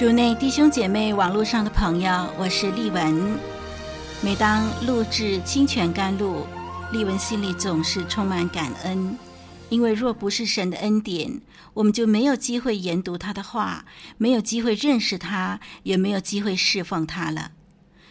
[0.00, 3.38] 主内弟兄姐妹，网络上的朋友，我是丽文。
[4.22, 6.36] 每当录制《清泉甘露》，
[6.90, 9.14] 丽文心里总是充满感恩，
[9.68, 11.42] 因为若不是神的恩典，
[11.74, 13.84] 我们就没有机会研读他的话，
[14.16, 17.50] 没有机会认识他，也没有机会侍奉他了。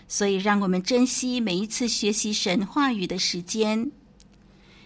[0.08, 3.90] 所以，让我们珍惜每一次学习神话语的时间。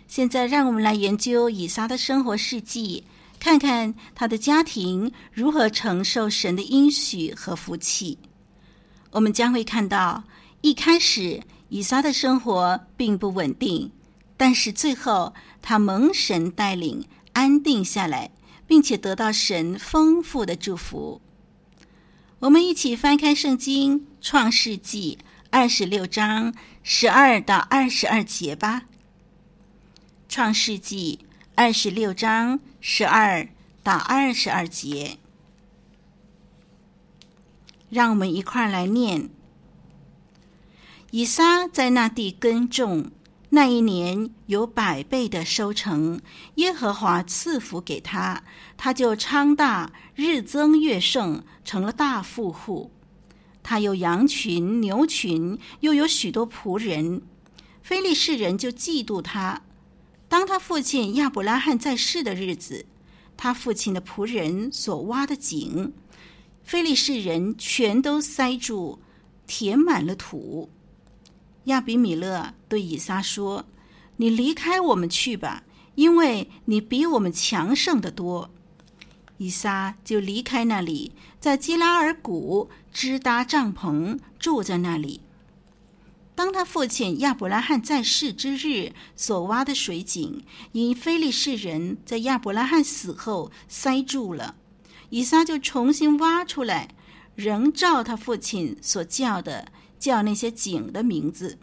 [0.07, 3.03] 现在，让我们来研究以撒的生活事迹。
[3.43, 8.17] 看看他的家庭如何承受神的应许和福气，
[9.11, 10.23] 我们将会看到，
[10.61, 13.91] 一开始以撒的生活并不稳定，
[14.37, 18.31] 但是最后他蒙神带领，安定下来，
[18.65, 21.19] 并且得到神丰富的祝福。
[22.39, 25.17] 我们一起翻开圣经《创世纪》
[25.49, 28.83] 二十六章十二到二十二节吧，
[30.29, 31.19] 《创世纪》。
[31.55, 33.47] 二十六章十二
[33.83, 35.19] 到二十二节，
[37.91, 39.29] 让我们一块儿来念。
[41.11, 43.11] 以撒在那地耕种，
[43.49, 46.19] 那一年有百倍的收成，
[46.55, 48.43] 耶和华赐福给他，
[48.75, 52.89] 他就昌大，日增月盛，成了大富户。
[53.61, 57.21] 他有羊群、牛群，又有许多仆人。
[57.83, 59.61] 非利士人就嫉妒他。
[60.33, 62.87] 当他父亲亚伯拉罕在世的日子，
[63.37, 65.93] 他父亲的仆人所挖的井，
[66.63, 68.97] 非利士人全都塞住，
[69.45, 70.71] 填满了土。
[71.65, 73.65] 亚比米勒对以撒说
[74.17, 75.61] ：“你离开我们去吧，
[75.93, 78.49] 因为你比我们强盛得多。”
[79.37, 85.21] 以撒就离开那里，在基拉尔谷支搭帐篷，住在那里。
[86.35, 94.55] 当他父亲亚伯拉罕在世之日所挖的水井，因非利士人在亚伯拉罕死后塞住了，
[95.09, 96.89] 以撒就重新挖出来，
[97.35, 101.59] 仍照他父亲所叫的叫那些井的名字。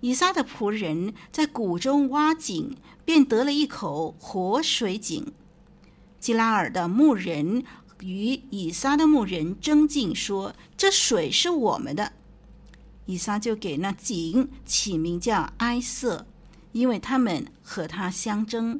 [0.00, 5.32] 以撒的仆人在谷中挖井，便得了一口活水井。
[6.20, 7.64] 基拉尔的牧人
[8.00, 12.12] 与以撒的牧人争竞说：“这水是我们的。”
[13.08, 16.26] 以撒就给那井起名叫埃瑟，
[16.72, 18.78] 因为他们和他相争。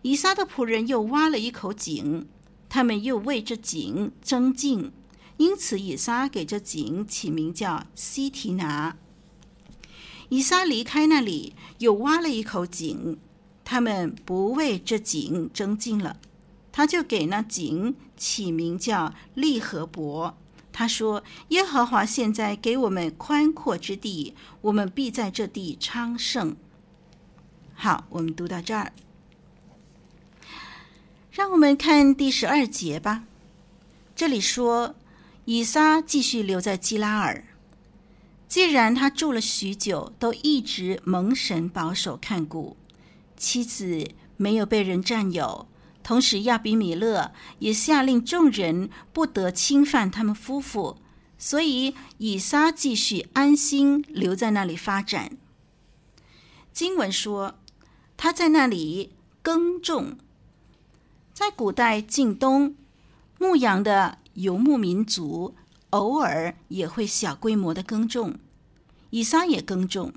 [0.00, 2.26] 以撒的仆人又挖了一口井，
[2.70, 4.92] 他们又为这井争竞，
[5.36, 8.96] 因此以撒给这井起名叫西提拿。
[10.30, 13.18] 以撒离开那里，又挖了一口井，
[13.62, 16.18] 他们不为这井争竞了，
[16.72, 20.38] 他就给那井起名叫利和伯。
[20.78, 26.56] 他说：“耶和华现在给我们宽阔之地，我们必在这地昌盛。”
[27.74, 28.92] 好，我们读到这儿，
[31.32, 33.24] 让我们看第十二节吧。
[34.14, 34.94] 这里说，
[35.46, 37.42] 以撒继续留在基拉尔。
[38.46, 42.76] 既然他住了许久，都一直蒙神保守看顾，
[43.36, 45.66] 妻子没有被人占有。
[46.08, 50.96] 同时，亚比米勒也下令众人不得侵犯他们夫妇，
[51.36, 55.36] 所以以撒继续安心留在那里发展。
[56.72, 57.58] 经文说，
[58.16, 60.16] 他在那里耕种。
[61.34, 62.74] 在古代近东，
[63.38, 65.54] 牧羊的游牧民族
[65.90, 68.38] 偶尔也会小规模的耕种，
[69.10, 70.14] 以撒也耕种。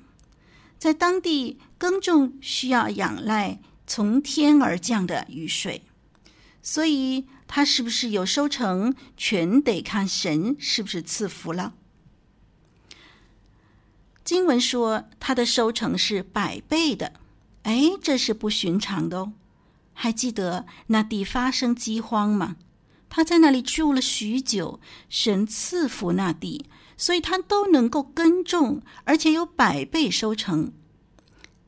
[0.80, 3.60] 在当地耕种需要仰赖。
[3.88, 5.82] 从天而降的雨水，
[6.62, 11.74] 所以他是不是有收成，全得看神是不是赐福了。
[14.24, 17.14] 经文说他的收成是百倍的，
[17.64, 19.34] 哎，这是不寻常的哦。
[19.94, 22.56] 还记得那地发生饥荒吗？
[23.10, 24.80] 他在那里住了许久，
[25.10, 26.66] 神赐福那地，
[26.96, 30.72] 所以他都能够耕种，而且有百倍收成。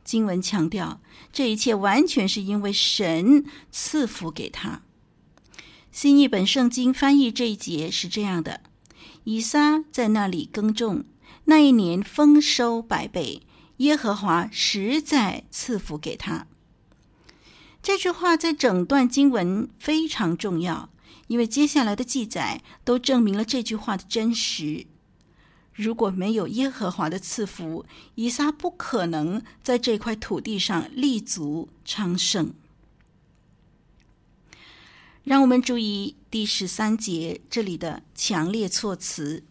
[0.06, 1.01] 经文强调，
[1.33, 4.83] 这一切完全是因为神赐福给他。
[5.91, 8.62] 新译本圣经翻译这一节是这样的：
[9.25, 11.03] 以撒在那里耕种，
[11.45, 13.41] 那一年丰收百倍，
[13.77, 16.47] 耶和华实在赐福给他。
[17.81, 20.89] 这句话在整段经文非常重要，
[21.27, 24.85] 因为接下来的记载都证明了这句话的真实。
[25.73, 27.85] 如果没有耶和华的赐福，
[28.15, 32.53] 以撒不可能在这块土地上立足昌盛。
[35.23, 39.43] 让我们注意第十三节这里的强烈措辞。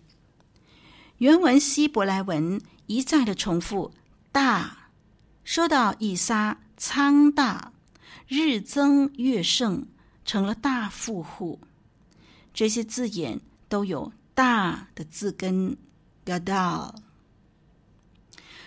[1.19, 3.93] 原文希伯来文一再的重复
[4.31, 4.91] “大”，
[5.45, 7.73] 说到以撒仓大，
[8.29, 9.87] 日增月盛，
[10.25, 11.59] 成了大富户。
[12.53, 15.77] 这些字眼都有“大”的字根。
[16.25, 16.95] Gadal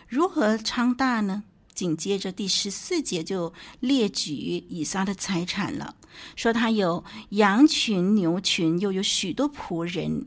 [0.07, 1.43] 如何昌大呢？
[1.73, 5.95] 紧接着第十四节就列举以撒的财产了，
[6.37, 10.25] 说他有羊群、牛群，又有许多仆人。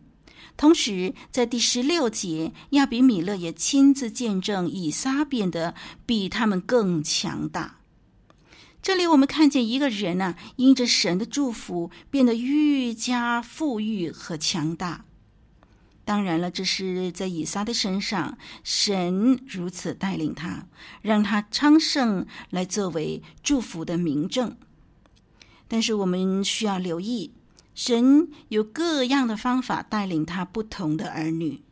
[0.59, 7.77] 同时，在第十六节，亚比米勒也亲自见证以撒变得比他们更强大。
[8.83, 15.07] 这里我们看见一个人呢、因着神的祝福，变得愈加富裕和强大。
[16.09, 20.67] 当然了，这是在以撒的身上，神如此带领他，
[21.03, 24.57] 让他昌盛，来作为祝福的明证。
[25.69, 27.35] 但是我们需要留意，
[27.75, 31.63] 神有各样的方法带领他不同的儿女。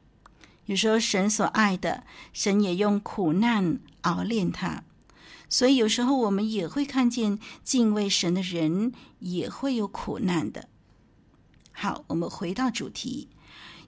[0.67, 2.05] 有时候神所爱的，
[2.35, 4.85] 神也用苦难熬炼他。
[5.49, 10.69] 所以有时候我们也会看见敬畏神的人也会有苦难的。
[11.73, 13.29] 好，我们回到主题。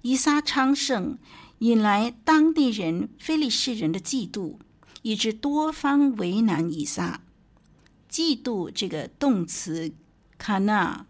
[0.02, 1.18] 以撒昌盛，
[1.58, 4.58] 引来当地人非利士人的嫉妒，
[5.02, 7.20] 以致多方为难以撒。
[8.10, 9.92] 嫉妒这个动词
[10.38, 11.06] 卡纳，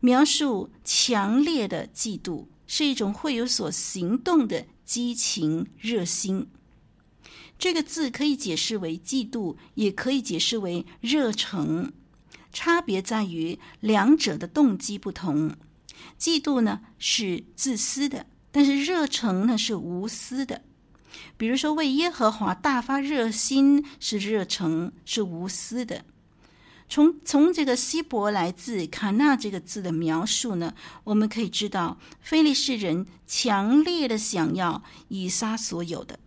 [0.00, 6.48] 描述强烈的嫉妒，是一种会有所行动的激情热心。
[7.58, 11.92] 这个字可以解释为嫉妒，也可以解释为热诚，
[12.52, 15.54] 差别在于两者的动机不同。
[16.18, 20.62] 嫉妒呢是自私的，但是热诚呢是无私的。
[21.36, 26.04] 比如说为耶和华大发热心是热诚，是无私的。
[26.88, 30.74] 从从这个希伯来字卡纳这个字的描述呢，
[31.04, 36.18] 我们可以知道非利士人强烈的想要以撒所有的，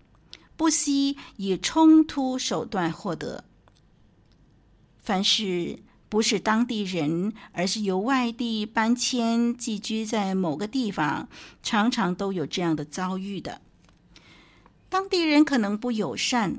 [0.58, 3.46] 不惜以冲突手段获得。
[4.98, 5.85] 凡是。
[6.16, 11.28] 不是当地人，而是由外地搬迁寄居在某个地方，
[11.62, 13.60] 常常都有这样的遭遇的。
[14.88, 16.56] 当地人可能不友善，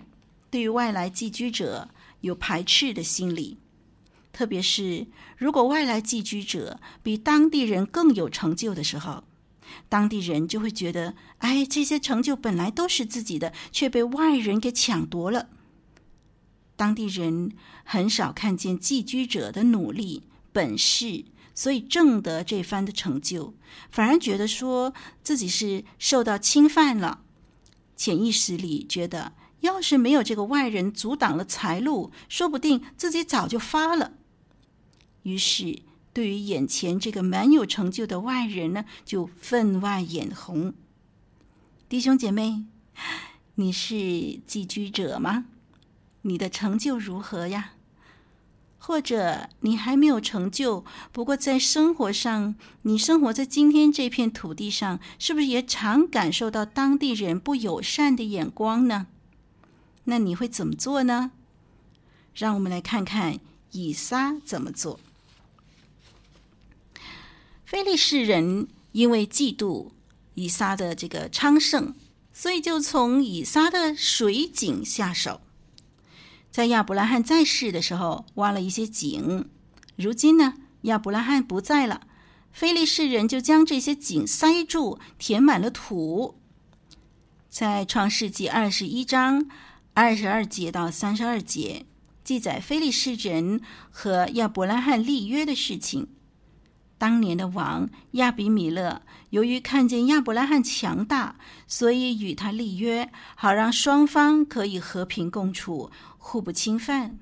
[0.51, 1.89] 对于外来寄居者
[2.21, 3.57] 有排斥的心理。
[4.31, 5.07] 特别是
[5.39, 9.25] 如果外来寄居者比当地人更有成就的时候，
[9.89, 15.49] 当地人就会觉得：哎，这些成就本来都是自己的，却被外人给抢夺了。
[16.77, 17.53] 当地人
[17.85, 21.25] 很少看见寄居者的努力本事，
[21.55, 23.55] 所以挣得这番的成就，
[23.91, 24.93] 反而觉得说
[25.23, 27.23] 自己是受到侵犯了。
[27.97, 34.13] 潜意识里觉得，要是没有这个外人阻挡了财路，说不定自己早就发了。
[35.23, 35.81] 于是，
[36.13, 40.75] 对于眼前这个蛮有成就的外人呢，就分外眼红。
[41.89, 42.65] 弟兄姐妹，
[43.55, 45.47] 你是寄居者吗？
[46.27, 47.73] 你的成就如何呀？
[48.79, 59.07] 或者你还没有成就，不过在生活上，你生活在今天这片土地上，是不是也常感受到当地人不友善的眼光呢？
[60.05, 61.33] 那你会怎么做呢？
[62.35, 63.41] 让我们来看看
[63.73, 65.01] 以撒怎么做。
[67.65, 69.89] 非利士人因为嫉妒
[70.35, 71.95] 以撒的这个昌盛，
[72.33, 75.41] 所以就从以撒的水井下手。
[76.57, 79.47] 在亚伯拉罕在世的时候，挖了一些井。
[79.95, 82.07] 如今呢，亚伯拉罕不在了，
[82.51, 86.41] 非利士人就将这些井塞住，填满了土。
[87.51, 89.47] 在创世纪二十一章
[89.93, 91.85] 二十二节到三十二节，
[92.25, 93.61] 记载非利士人
[93.91, 96.09] 和亚伯拉罕立约的事情。
[96.99, 101.37] 当年的王亚比米勒，由于看见亚伯拉罕强大，
[101.67, 105.91] 所以与他立约，好让双方可以和平共处。
[106.27, 107.21] 互不侵犯。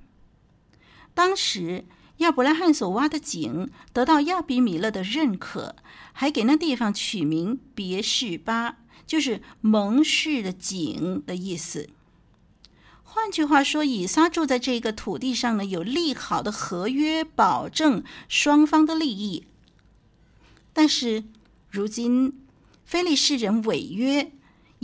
[1.12, 1.84] 当时
[2.16, 5.76] 亚伯拉罕所挖的井得到亚比米勒的认可，
[6.14, 11.90] 还给那地方取名别是巴，就是盟誓的井的意思。
[13.02, 19.44] 换句话说，以撒住在这个土地上呢，有利好的合约，保证双方的利益。
[20.72, 21.24] 但是
[21.68, 22.40] 如今
[22.84, 24.32] 非利士人违约，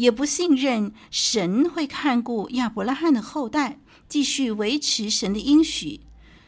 [0.00, 3.78] 也不信任神会看顾亚伯拉罕的后代。
[4.08, 6.00] 继续维持神的应许，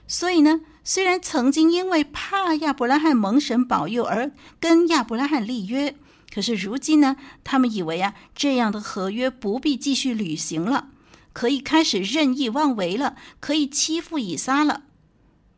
[0.09, 5.95] 所以呢，虽然曾经因为怕亚伯拉罕蒙神保佑而跟亚伯拉罕立约，
[6.35, 10.89] 可是如今呢，他们以为啊，这样的合约不必继续履行了，
[11.33, 14.83] 可以开始任意妄为了，可以欺负以撒了。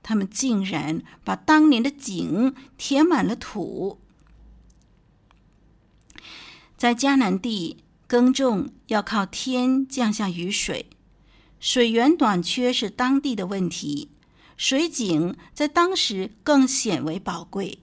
[0.03, 3.99] 他们竟然把当年的井填满了土。
[6.77, 10.91] 在迦南地耕种要靠天降下雨水，
[11.59, 14.11] 水源短缺是当地的问题。
[14.57, 17.79] 水井在当时更显为宝贵，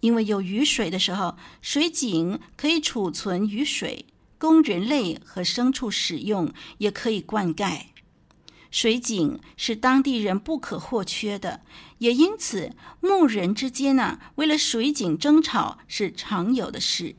[0.00, 4.04] 因为有雨水的时候，水井可以储存雨水，
[4.36, 7.82] 供人类和牲畜使用，也可以灌溉。
[8.70, 11.60] 水井是当地人不可或缺的，
[11.98, 17.14] 也因此牧人之间呢，为了水井争吵是常有的事。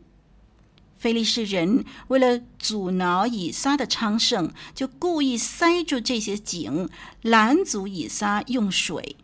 [1.03, 6.87] 非利士人为了阻挠以撒的昌盛，就故意塞住这些井，
[7.21, 9.17] 拦阻以撒用水。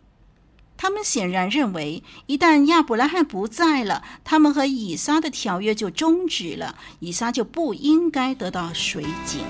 [0.76, 9.40] 他们显然认为，一旦亚伯拉罕不在了，他们和以撒的条约就终止了，以撒就不应该得到水井。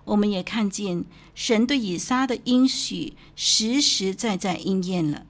[0.08, 5.24] 我们也看见神对以撒的应许实实在在应验了。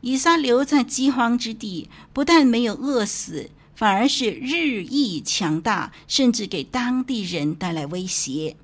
[0.00, 8.56] 以撒留在饥荒之地，不但没有饿死，反而是日益强大，甚至给当地人带来威胁。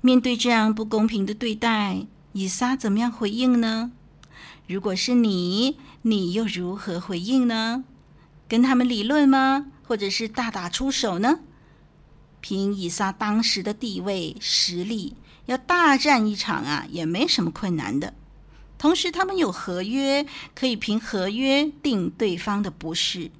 [0.00, 3.92] 面对这样不公平的对待，以撒怎么样回应呢？
[4.66, 7.84] 如果是你，你又如何回应呢？
[8.48, 9.66] 跟他们理论吗？
[9.82, 11.40] 或者是大打出手呢？
[12.40, 15.14] 凭以撒当时的地位实力，
[15.46, 18.14] 要大战一场啊，也没什么困难的。
[18.78, 23.30] 同时，他们有合约，可以凭合约定对方的不是，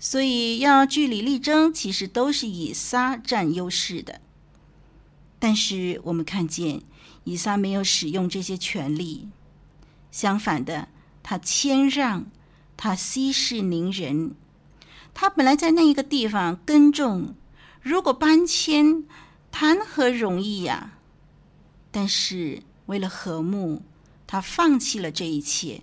[0.00, 4.20] 所以要据理力争，其实都是以撒占优势的。
[5.38, 6.82] 但是我们看见
[7.22, 9.28] 以撒没有使用这些权利，
[10.10, 10.88] 相反的，
[11.22, 12.26] 他谦让，
[12.76, 14.34] 他息事宁人。
[15.14, 17.34] 他本来在那一个地方耕种。
[17.88, 19.04] 如果搬迁，
[19.50, 20.98] 谈何容易呀！
[21.90, 23.80] 但是为了和睦，
[24.26, 25.80] 他放弃了这一切。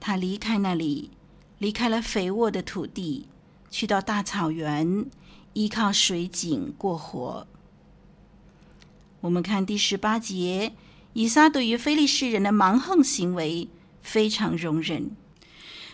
[0.00, 1.12] 他离开那里，
[1.58, 3.28] 离开了肥沃的土地，
[3.70, 5.06] 去到大草原，
[5.52, 7.46] 依靠水井过活。
[9.20, 10.74] 我们看第十八节，
[11.12, 13.68] 以撒对于非利士人的蛮横行为
[14.02, 15.12] 非常容忍。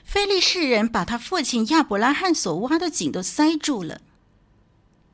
[0.03, 4.01] 非利士人把他父亲亚伯拉罕所挖的井都塞住了。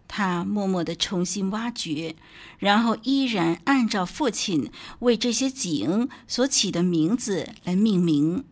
[0.08, 2.16] 他默默地重新挖掘，
[2.58, 8.42] 然后依然按照父亲为这些井所起的名字来命名。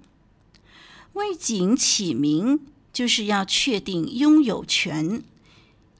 [1.14, 2.60] 为井起名，
[2.92, 5.25] 就是要确定拥有权，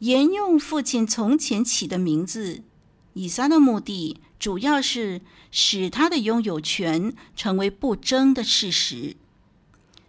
[0.01, 2.63] 沿用父亲从前起的名字。
[3.15, 9.17] 以撒的目的主要是使他的拥有权成为不争的事实，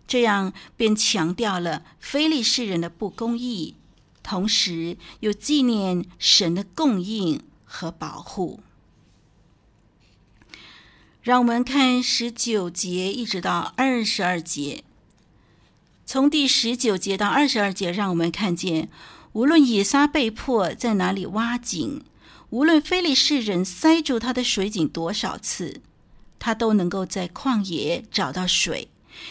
[0.05, 3.75] 这样便强调了非利士人的不公义。
[4.27, 8.59] 同时又纪念神的供应和保护。
[11.21, 14.83] 让我们看十九节一直到二十二节。
[16.05, 18.89] 从第十九节到二十二节，让我们看见，
[19.31, 22.03] 无论以撒被迫在哪里挖井，
[22.49, 25.79] 无论非利士人塞住他的水井多少次，
[26.37, 28.89] 他都能够在旷野找到水，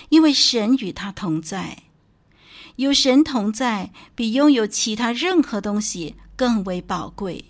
[0.08, 1.82] 因为神与他同在。
[2.76, 7.44] 有神同在，比拥有其他任何东西更为宝贵。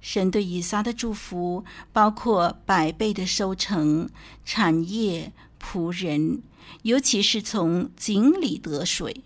[0.00, 4.08] 神对以撒的祝福包括百倍的收成、
[4.44, 6.42] 产业、仆人，
[6.82, 9.22] 尤其是从井里得水。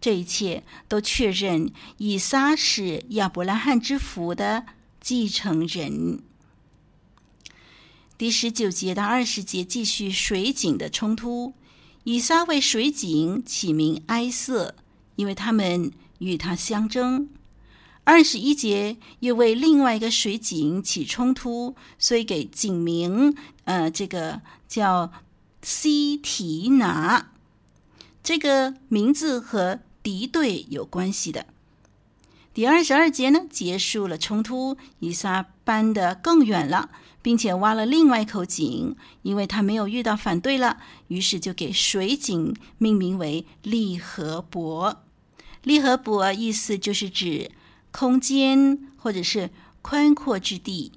[0.00, 4.64] 这一切都确认以撒是亚伯拉罕之福的
[5.00, 6.22] 继承人。
[8.16, 11.52] 第十九节到二十节继续水井的冲突。
[12.04, 14.74] 以撒为水井起名埃瑟，
[15.16, 17.28] 因为他们与他相争。
[18.04, 25.12] 二十一节又为另外一个水井起冲突，所以给井名，呃，这个叫
[25.62, 27.30] 西提拿。
[28.22, 31.46] 这个名字和敌对有关系的。
[32.52, 36.90] 第二十二节呢，结束了冲突，以撒搬得更远了，
[37.22, 45.02] 并且挖了另外一口井，因为他没有遇到反对了，于是就给水井命名为利和伯。
[45.62, 47.50] 利和伯意思就是指
[47.90, 49.50] 空间或者是
[49.82, 50.92] 宽阔之地。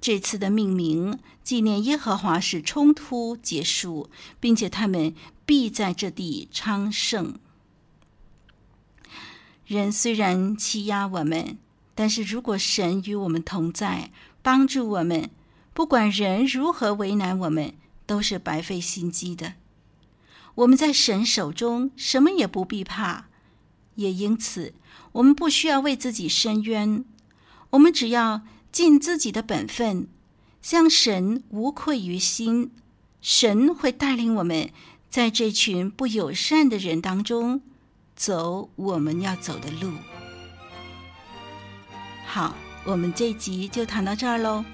[0.00, 4.08] 这次的命名纪念耶和华使冲突结束，
[4.38, 7.34] 并且他们必在这地昌盛。
[9.66, 11.58] 人虽然欺压我们，
[11.94, 14.10] 但是如果神与我们同在，
[14.48, 15.28] 帮助我们，
[15.74, 17.74] 不管人如何为难我们，
[18.06, 19.52] 都是白费心机的。
[20.54, 23.26] 我们在神手中，什么也不必怕，
[23.96, 24.72] 也因此，
[25.12, 27.04] 我们不需要为自己申冤，
[27.68, 28.40] 我们只要
[28.72, 30.08] 尽自己的本分，
[30.62, 32.70] 向神无愧于心，
[33.20, 34.70] 神会带领我们
[35.10, 37.60] 在这群不友善的人当中。
[38.16, 39.92] 走我们要走的路。
[42.24, 42.56] 好，
[42.88, 44.64] 我们这集就谈到这儿喽。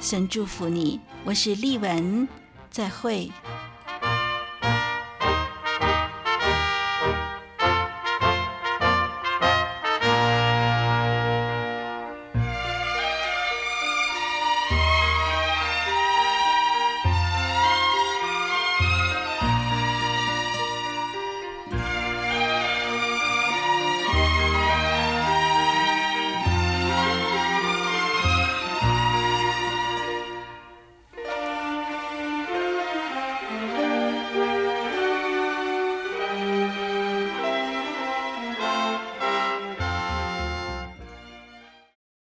[0.00, 2.28] 神祝福你，我是丽文，
[2.70, 3.28] 再会。